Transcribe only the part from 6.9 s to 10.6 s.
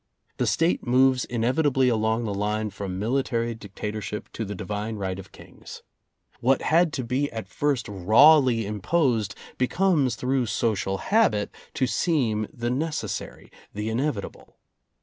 to be at first rawly imposed becomes through